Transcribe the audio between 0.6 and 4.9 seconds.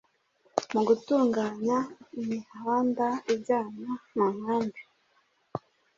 mugutunganya imihanda ijyana munkambi